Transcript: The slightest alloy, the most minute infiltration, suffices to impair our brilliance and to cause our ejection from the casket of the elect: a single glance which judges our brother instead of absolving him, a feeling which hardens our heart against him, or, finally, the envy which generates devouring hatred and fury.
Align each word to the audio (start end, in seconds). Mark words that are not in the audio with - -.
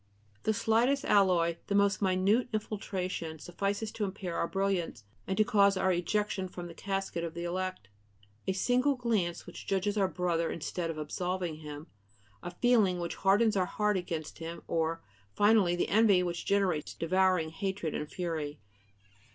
The 0.45 0.53
slightest 0.55 1.05
alloy, 1.05 1.57
the 1.67 1.75
most 1.75 2.01
minute 2.01 2.49
infiltration, 2.51 3.37
suffices 3.37 3.91
to 3.91 4.03
impair 4.03 4.35
our 4.35 4.47
brilliance 4.47 5.03
and 5.27 5.37
to 5.37 5.43
cause 5.43 5.77
our 5.77 5.91
ejection 5.93 6.47
from 6.47 6.65
the 6.65 6.73
casket 6.73 7.23
of 7.23 7.35
the 7.35 7.43
elect: 7.43 7.87
a 8.47 8.53
single 8.53 8.95
glance 8.95 9.45
which 9.45 9.67
judges 9.67 9.97
our 9.99 10.07
brother 10.07 10.49
instead 10.49 10.89
of 10.89 10.97
absolving 10.97 11.57
him, 11.57 11.85
a 12.41 12.49
feeling 12.49 12.99
which 12.99 13.13
hardens 13.13 13.55
our 13.55 13.67
heart 13.67 13.95
against 13.95 14.39
him, 14.39 14.63
or, 14.67 15.03
finally, 15.35 15.75
the 15.75 15.89
envy 15.89 16.23
which 16.23 16.47
generates 16.47 16.95
devouring 16.95 17.51
hatred 17.51 17.93
and 17.93 18.09
fury. 18.11 18.59